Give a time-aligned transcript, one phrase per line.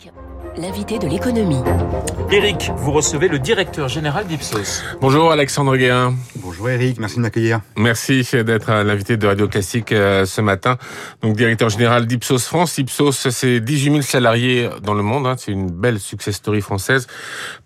[0.00, 0.12] Eric,
[0.56, 1.62] l'invité de l'économie.
[2.30, 4.82] Eric, vous recevez le directeur général d'Ipsos.
[5.00, 6.14] Bonjour Alexandre Guérin.
[6.36, 7.60] Bonjour Eric, merci de m'accueillir.
[7.76, 10.78] Merci d'être l'invité de Radio Classique euh, ce matin.
[11.22, 12.78] Donc directeur général d'Ipsos France.
[12.78, 15.26] Ipsos, c'est 18 000 salariés dans le monde.
[15.26, 15.34] Hein.
[15.38, 17.06] C'est une belle success story française,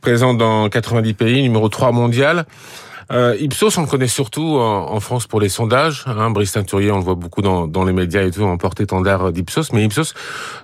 [0.00, 2.46] présent dans 90 pays, numéro 3 mondial.
[3.12, 6.04] Euh, Ipsos, on le connaît surtout en, France pour les sondages.
[6.06, 6.30] Hein.
[6.30, 9.72] Brice Teinturier, on le voit beaucoup dans, dans les médias et tout, en porte-étendard d'Ipsos.
[9.72, 10.14] Mais Ipsos,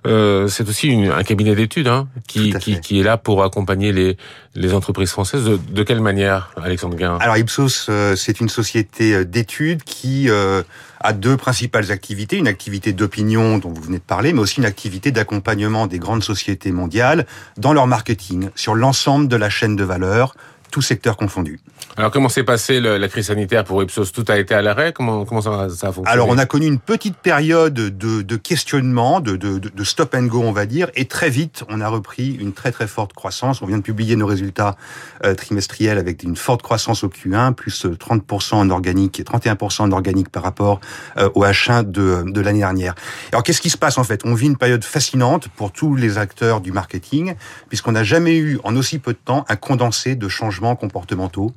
[0.07, 3.93] euh, c'est aussi une, un cabinet d'études hein, qui, qui, qui, est là pour accompagner
[3.93, 4.17] les,
[4.55, 5.45] les entreprises françaises.
[5.45, 10.29] De, de quelle manière, Alexandre Guin Alors Ipsos, euh, c'est une société euh, d'études qui
[10.29, 10.63] euh,
[11.01, 12.37] a deux principales activités.
[12.37, 16.25] Une activité d'opinion dont vous venez de parler, mais aussi une activité d'accompagnement des grandes
[16.25, 17.27] sociétés mondiales
[17.57, 20.35] dans leur marketing sur l'ensemble de la chaîne de valeur
[20.71, 21.61] tout secteur confondu.
[21.97, 24.13] Alors comment s'est passée la crise sanitaire pour Ipsos?
[24.13, 24.93] Tout a été à l'arrêt?
[24.93, 26.09] Comment, comment ça, ça, a fonctionné?
[26.11, 30.25] Alors on a connu une petite période de, de questionnement, de, de, de, stop and
[30.25, 33.61] go on va dire, et très vite on a repris une très très forte croissance.
[33.61, 34.77] On vient de publier nos résultats
[35.25, 39.93] euh, trimestriels avec une forte croissance au Q1, plus 30% en organique et 31% en
[39.93, 40.81] organique par rapport
[41.17, 42.95] euh, au H1 de, de l'année dernière.
[43.33, 44.23] Alors qu'est-ce qui se passe en fait?
[44.25, 47.35] On vit une période fascinante pour tous les acteurs du marketing,
[47.69, 51.53] puisqu'on n'a jamais eu en aussi peu de temps un condensé de changements comportementaux.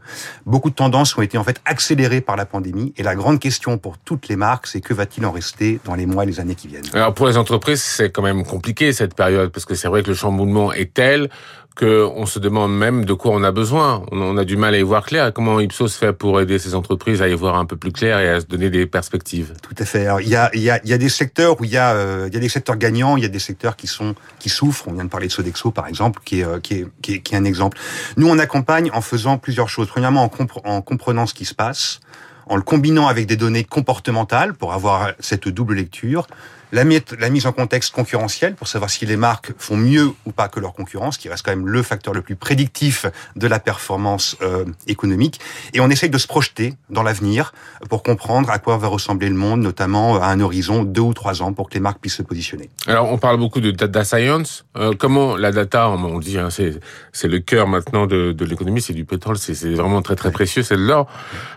[0.45, 2.93] Beaucoup de tendances ont été en fait accélérées par la pandémie.
[2.97, 6.05] Et la grande question pour toutes les marques, c'est que va-t-il en rester dans les
[6.05, 6.83] mois et les années qui viennent?
[6.93, 10.09] Alors pour les entreprises, c'est quand même compliqué cette période parce que c'est vrai que
[10.09, 11.29] le chamboulement est tel
[11.75, 14.03] qu'on se demande même de quoi on a besoin.
[14.11, 15.33] On a du mal à y voir clair.
[15.33, 18.29] Comment Ipsos fait pour aider ces entreprises à y voir un peu plus clair et
[18.29, 19.53] à se donner des perspectives?
[19.61, 20.07] Tout à fait.
[20.21, 22.38] Il y a, y a, y a des secteurs où il y a, euh, y
[22.38, 24.88] a des secteurs gagnants, il y a des secteurs qui sont qui souffrent.
[24.88, 27.35] On vient de parler de Sodexo par exemple, qui est, euh, qui est, qui est,
[27.35, 27.77] un exemple.
[28.17, 29.88] Nous, on accompagne en faisant plusieurs choses.
[29.88, 32.01] Premièrement, en, en comprenant ce qui se passe,
[32.45, 36.27] en le combinant avec des données comportementales pour avoir cette double lecture
[36.73, 36.83] la,
[37.19, 40.59] la mise en contexte concurrentiel pour savoir si les marques font mieux ou pas que
[40.59, 44.66] leur concurrence, qui reste quand même le facteur le plus prédictif de la performance euh,
[44.88, 45.39] économique.
[45.73, 47.53] Et on essaye de se projeter dans l'avenir
[47.89, 51.41] pour comprendre à quoi va ressembler le monde, notamment à un horizon deux ou trois
[51.41, 52.69] ans, pour que les marques puissent se positionner.
[52.88, 54.66] Alors, on parle beaucoup de data science.
[54.75, 58.94] Euh, comment la data, on dit, hein, c'est le cœur maintenant de, de l'économie, c'est
[58.94, 61.07] du pétrole, c'est vraiment très très précieux, c'est de l'or.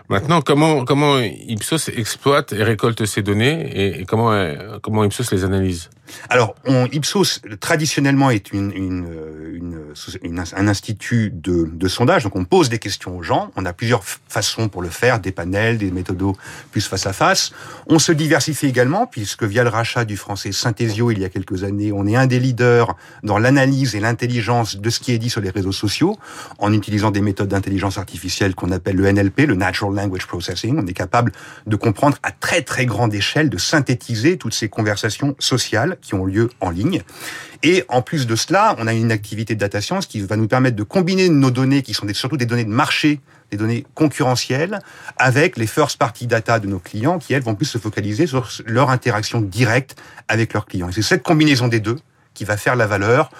[0.09, 4.31] Maintenant, comment comment Ipsos exploite et récolte ces données et, et comment
[4.81, 5.89] comment Ipsos les analyse
[6.29, 9.07] Alors, on, Ipsos, traditionnellement, est une, une,
[10.23, 12.23] une, un institut de, de, sondage.
[12.23, 13.51] Donc, on pose des questions aux gens.
[13.55, 16.35] On a plusieurs façons pour le faire, des panels, des méthodos
[16.71, 17.51] plus face à face.
[17.87, 21.63] On se diversifie également, puisque via le rachat du français Synthesio il y a quelques
[21.63, 25.29] années, on est un des leaders dans l'analyse et l'intelligence de ce qui est dit
[25.29, 26.17] sur les réseaux sociaux,
[26.59, 30.77] en utilisant des méthodes d'intelligence artificielle qu'on appelle le NLP, le Natural Language Processing.
[30.79, 31.31] On est capable
[31.65, 36.25] de comprendre à très très grande échelle, de synthétiser toutes ces conversations sociales qui ont
[36.25, 37.01] lieu en ligne.
[37.63, 40.47] Et en plus de cela, on a une activité de data science qui va nous
[40.47, 43.19] permettre de combiner nos données, qui sont surtout des données de marché,
[43.51, 44.79] des données concurrentielles,
[45.17, 48.49] avec les first party data de nos clients, qui elles vont plus se focaliser sur
[48.65, 49.95] leur interaction directe
[50.27, 50.89] avec leurs clients.
[50.89, 51.97] Et c'est cette combinaison des deux
[52.33, 53.31] qui va faire la valeur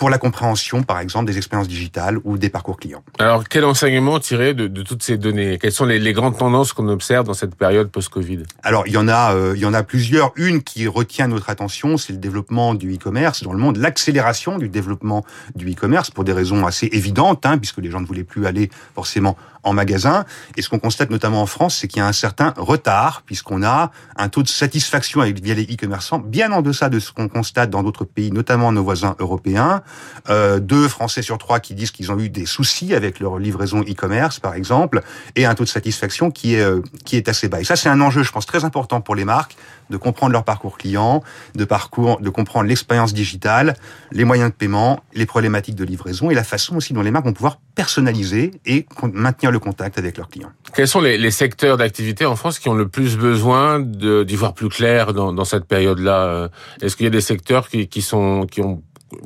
[0.00, 3.04] pour la compréhension, par exemple, des expériences digitales ou des parcours clients.
[3.18, 5.58] Alors, quel enseignement tirer de, de toutes ces données?
[5.60, 8.44] Quelles sont les, les grandes tendances qu'on observe dans cette période post-Covid?
[8.62, 10.32] Alors, il y en a, euh, il y en a plusieurs.
[10.36, 14.70] Une qui retient notre attention, c'est le développement du e-commerce dans le monde, l'accélération du
[14.70, 15.22] développement
[15.54, 18.70] du e-commerce pour des raisons assez évidentes, hein, puisque les gens ne voulaient plus aller
[18.94, 20.24] forcément en magasin.
[20.56, 23.62] Et ce qu'on constate notamment en France, c'est qu'il y a un certain retard, puisqu'on
[23.62, 27.28] a un taux de satisfaction avec via les e-commerçants bien en deçà de ce qu'on
[27.28, 29.82] constate dans d'autres pays, notamment nos voisins européens.
[30.28, 33.80] Euh, deux Français sur trois qui disent qu'ils ont eu des soucis avec leur livraison
[33.80, 35.02] e-commerce, par exemple,
[35.36, 37.60] et un taux de satisfaction qui est euh, qui est assez bas.
[37.60, 39.56] Et ça, c'est un enjeu, je pense, très important pour les marques
[39.90, 41.22] de comprendre leur parcours client,
[41.54, 43.74] de parcours, de comprendre l'expérience digitale,
[44.12, 47.26] les moyens de paiement, les problématiques de livraison et la façon aussi dont les marques
[47.26, 50.50] vont pouvoir personnaliser et maintenir le contact avec leurs clients.
[50.74, 54.68] Quels sont les, secteurs d'activité en France qui ont le plus besoin d'y voir plus
[54.68, 56.48] clair dans, dans cette période-là euh,
[56.82, 58.82] Est-ce qu'il y a des secteurs qui, qui sont qui ont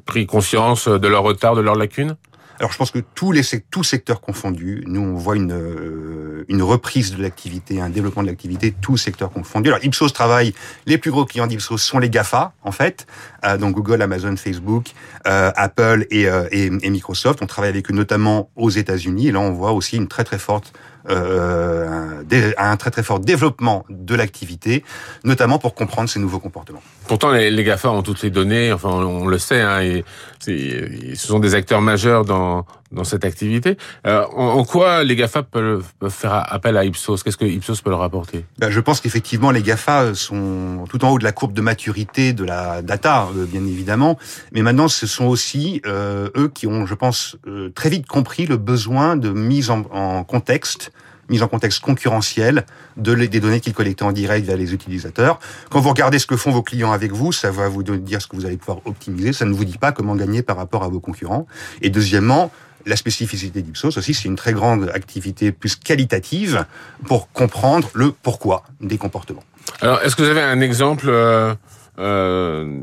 [0.06, 2.16] pris conscience de leur retard, de leurs lacunes
[2.58, 6.62] alors je pense que tous les tous secteurs confondus, nous on voit une euh, une
[6.62, 9.70] reprise de l'activité, un développement de l'activité, tous secteurs confondus.
[9.70, 10.54] Alors Ipsos travaille,
[10.86, 13.06] les plus gros clients d'Ipsos sont les Gafa en fait,
[13.44, 14.92] euh, donc Google, Amazon, Facebook,
[15.26, 16.22] euh, Apple et,
[16.52, 17.42] et, et, Microsoft.
[17.42, 20.38] On travaille avec eux notamment aux États-Unis et là on voit aussi une très très
[20.38, 20.72] forte
[21.10, 22.22] euh,
[22.56, 24.84] un, très très fort développement de l'activité,
[25.24, 26.82] notamment pour comprendre ces nouveaux comportements.
[27.06, 30.04] Pourtant, les, les GAFA ont toutes les données, enfin on, le sait, hein, et,
[30.40, 33.76] ce sont des acteurs majeurs dans, dans cette activité.
[34.06, 37.22] Euh, en, quoi les GAFA peuvent, faire appel à Ipsos?
[37.22, 38.44] Qu'est-ce que Ipsos peut leur apporter?
[38.58, 42.32] Ben, Je pense qu'effectivement, les GAFA sont tout en haut de la courbe de maturité
[42.32, 44.18] de la data, euh, bien évidemment.
[44.52, 48.46] Mais maintenant, ce sont aussi euh, eux qui ont, je pense, euh, très vite compris
[48.46, 50.92] le besoin de mise en, en contexte
[51.30, 52.64] mise en contexte concurrentiel
[52.96, 55.38] de des données qu'ils collectaient en direct via les utilisateurs.
[55.70, 58.26] Quand vous regardez ce que font vos clients avec vous, ça va vous dire ce
[58.26, 59.32] que vous allez pouvoir optimiser.
[59.32, 61.46] Ça ne vous dit pas comment gagner par rapport à vos concurrents.
[61.80, 62.50] Et deuxièmement,
[62.86, 66.66] la spécificité d'Ipsos aussi, c'est une très grande activité plus qualitative
[67.06, 69.44] pour comprendre le pourquoi des comportements.
[69.80, 71.54] Alors, est-ce que vous avez un exemple euh,
[71.98, 72.80] euh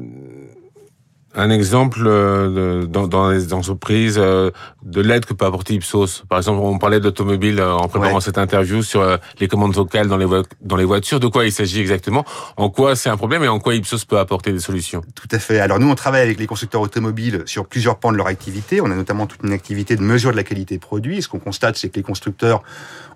[1.33, 4.51] un exemple euh, dans, dans, les entreprises euh,
[4.83, 6.24] de l'aide que peut apporter Ipsos?
[6.27, 10.18] Par exemple, on parlait d'automobile euh, en préparant cette interview sur les commandes vocales dans
[10.18, 10.25] les,
[10.61, 11.19] dans les voitures.
[11.19, 12.25] De quoi il s'agit exactement
[12.57, 15.39] En quoi c'est un problème et en quoi Ipsos peut apporter des solutions Tout à
[15.39, 15.59] fait.
[15.59, 18.81] Alors nous, on travaille avec les constructeurs automobiles sur plusieurs pans de leur activité.
[18.81, 21.21] On a notamment toute une activité de mesure de la qualité produit.
[21.21, 22.63] Ce qu'on constate, c'est que les constructeurs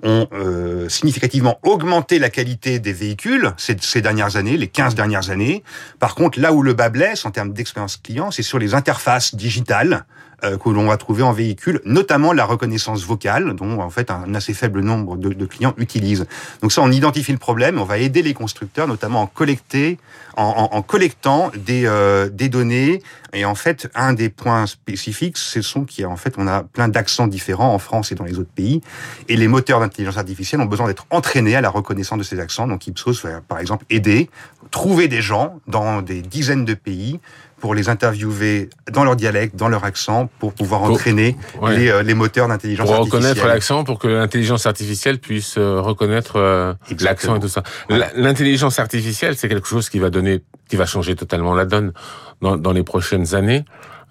[0.04, 5.30] ont euh, significativement augmenté la qualité des véhicules ces, ces dernières années, les 15 dernières
[5.30, 5.64] années.
[6.00, 9.36] Par contre, là où le bas blesse en termes d'expérience client, c'est sur les interfaces
[9.36, 10.06] digitales
[10.44, 14.34] euh, que l'on va trouver en véhicule, notamment la reconnaissance vocale, dont en fait un
[14.36, 16.26] assez faible nombre de, de, clients utilisent.
[16.62, 19.98] Donc ça, on identifie le problème, on va aider les constructeurs, notamment en collecter,
[20.38, 23.02] en, en, en collectant des, euh, des données.
[23.34, 27.28] Et en fait, un des points spécifiques, ce sont qu'en fait, on a plein d'accents
[27.28, 28.82] différents en France et dans les autres pays,
[29.28, 32.68] et les moteurs d'intelligence artificielle ont besoin d'être entraînés à la reconnaissance de ces accents.
[32.68, 34.30] Donc Ipsos va, par exemple, aider,
[34.72, 37.20] trouver des gens dans des dizaines de pays
[37.60, 41.36] pour les interviewer dans leur dialecte, dans leur accent, pour pouvoir entraîner
[41.70, 43.10] les, euh, les, moteurs d'intelligence artificielle.
[43.10, 47.64] Pour reconnaître l'accent, pour que l'intelligence artificielle puisse euh, reconnaître euh, l'accent et tout ça.
[47.90, 51.94] L'intelligence artificielle, c'est quelque chose qui va donner, qui va changer totalement la donne
[52.42, 53.64] dans, dans les prochaines années.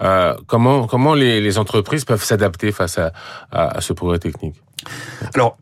[0.03, 3.13] Euh, comment comment les, les entreprises peuvent s'adapter face à,
[3.53, 4.57] à, à ce progrès technique?
[5.35, 5.57] Alors,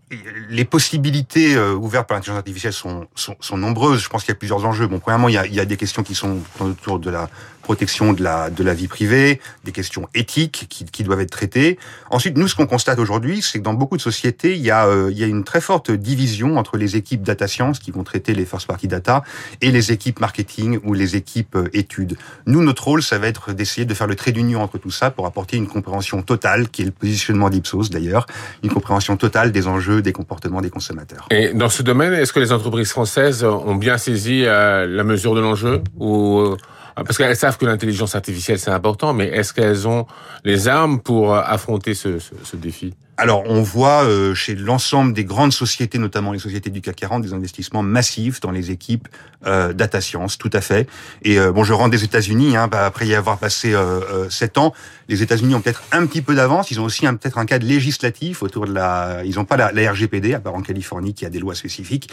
[0.49, 4.02] les possibilités ouvertes par l'intelligence artificielle sont, sont, sont, nombreuses.
[4.02, 4.88] Je pense qu'il y a plusieurs enjeux.
[4.88, 7.29] Bon, premièrement, il y a, il y a des questions qui sont autour de la
[7.62, 11.79] protection de la, de la vie privée, des questions éthiques qui, qui doivent être traitées.
[12.11, 14.87] Ensuite, nous, ce qu'on constate aujourd'hui, c'est que dans beaucoup de sociétés, il y, a,
[14.87, 18.05] euh, il y a une très forte division entre les équipes data science qui vont
[18.05, 19.23] traiter les first party data
[19.61, 22.17] et les équipes marketing ou les équipes euh, études.
[22.47, 25.11] Nous, notre rôle, ça va être d'essayer de faire le trait d'union entre tout ça
[25.11, 28.26] pour apporter une compréhension totale, qui est le positionnement d'Ipsos d'ailleurs,
[28.62, 31.26] une compréhension totale des enjeux, des comportements des consommateurs.
[31.31, 35.35] Et dans ce domaine, est-ce que les entreprises françaises ont bien saisi euh, la mesure
[35.35, 36.56] de l'enjeu ou euh,
[36.94, 40.06] parce qu'elles savent que l'intelligence artificielle c'est important, mais est-ce qu'elles ont
[40.44, 42.94] les armes pour affronter ce, ce, ce défi?
[43.22, 47.22] Alors, on voit euh, chez l'ensemble des grandes sociétés, notamment les sociétés du CAC 40,
[47.22, 49.06] des investissements massifs dans les équipes
[49.46, 50.88] euh, data science, tout à fait.
[51.22, 54.58] Et euh, bon, je rentre des États-Unis, hein, bah, après y avoir passé euh, sept
[54.58, 54.74] ans,
[55.08, 56.72] les États-Unis ont peut-être un petit peu d'avance.
[56.72, 59.22] Ils ont aussi peut-être un cadre législatif autour de la.
[59.24, 62.10] Ils n'ont pas la, la, RGPD, à part en Californie, qui a des lois spécifiques.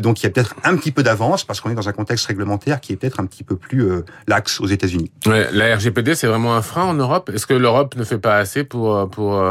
[0.00, 2.24] donc, il y a peut-être un petit peu d'avance parce qu'on est dans un contexte
[2.26, 3.86] réglementaire qui est peut-être un petit peu plus
[4.26, 5.10] lax aux États-Unis.
[5.26, 7.30] Ouais, la RGPD, c'est vraiment un frein en Europe?
[7.34, 9.42] Est-ce que l'Europe ne fait pas assez pour pour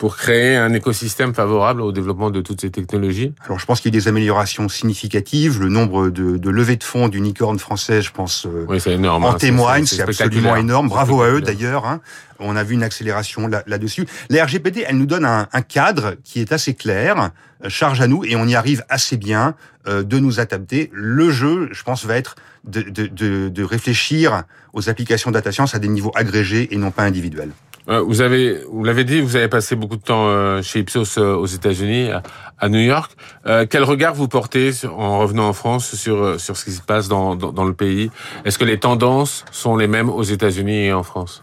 [0.00, 3.34] pour créer un écosystème favorable au développement de toutes ces technologies?
[3.44, 5.60] Alors, je pense qu'il y a des améliorations significatives.
[5.60, 9.32] Le nombre de, de levées de fonds d'unicornes françaises, je pense, euh, oui, énorme, en
[9.32, 9.84] hein, témoigne.
[9.84, 10.88] C'est absolument énorme.
[10.88, 11.84] Bravo à eux, d'ailleurs.
[11.84, 12.00] Hein.
[12.38, 14.06] On a vu une accélération là-dessus.
[14.30, 17.32] Là la RGPD, elle nous donne un, un, cadre qui est assez clair,
[17.62, 19.54] euh, charge à nous, et on y arrive assez bien
[19.86, 20.88] euh, de nous adapter.
[20.94, 25.74] Le jeu, je pense, va être de, de, de, de réfléchir aux applications data science
[25.74, 27.50] à des niveaux agrégés et non pas individuels.
[27.90, 31.18] Euh, vous avez, vous l'avez dit, vous avez passé beaucoup de temps euh, chez Ipsos
[31.18, 32.10] euh, aux États-Unis,
[32.58, 33.12] à New York.
[33.70, 37.34] Quel regard vous portez en revenant en France sur sur ce qui se passe dans
[37.34, 38.10] dans, dans le pays?
[38.44, 41.42] Est-ce que les tendances sont les mêmes aux États-Unis et en France?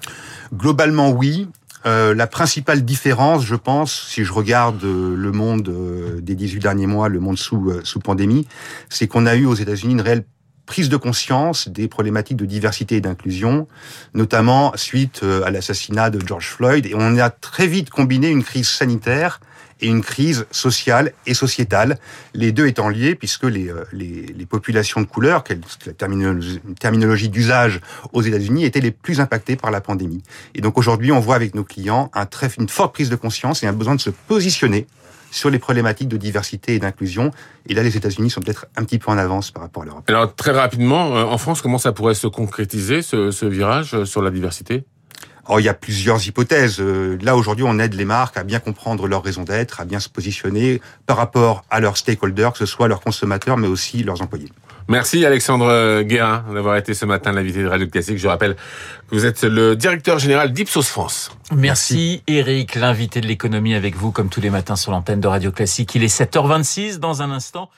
[0.54, 1.50] Globalement, oui.
[1.86, 5.74] Euh, la principale différence, je pense, si je regarde le monde
[6.22, 8.48] des 18 derniers mois, le monde sous, sous pandémie,
[8.90, 10.26] c'est qu'on a eu aux États-Unis une réelle
[10.68, 13.68] prise de conscience des problématiques de diversité et d'inclusion,
[14.14, 16.86] notamment suite euh, à l'assassinat de George Floyd.
[16.86, 19.40] Et on a très vite combiné une crise sanitaire
[19.80, 21.98] et une crise sociale et sociétale,
[22.34, 25.44] les deux étant liés puisque les, euh, les, les populations de couleur,
[25.86, 27.80] la terminologie, terminologie d'usage
[28.12, 30.22] aux États-Unis, étaient les plus impactées par la pandémie.
[30.54, 33.64] Et donc aujourd'hui, on voit avec nos clients un très, une forte prise de conscience
[33.64, 34.86] et un besoin de se positionner
[35.32, 37.32] sur les problématiques de diversité et d'inclusion.
[37.68, 40.04] Et là, les États-Unis sont peut-être un petit peu en avance par rapport à l'Europe.
[40.08, 44.06] Alors, très rapidement, euh, en France, comment ça pourrait se concrétiser, ce, ce virage euh,
[44.06, 44.86] sur la diversité?
[45.50, 46.78] Oh, il y a plusieurs hypothèses.
[46.80, 50.00] Euh, là, aujourd'hui, on aide les marques à bien comprendre leur raison d'être, à bien
[50.00, 54.22] se positionner par rapport à leurs stakeholders, que ce soit leurs consommateurs, mais aussi leurs
[54.22, 54.52] employés.
[54.90, 58.18] Merci Alexandre Guérin d'avoir été ce matin l'invité de Radio Classique.
[58.18, 61.32] Je rappelle que vous êtes le directeur général d'Ipsos France.
[61.54, 65.52] Merci, Eric, l'invité de l'économie avec vous comme tous les matins sur l'antenne de Radio
[65.52, 65.94] Classique.
[65.96, 67.70] Il est 7h26 dans un instant.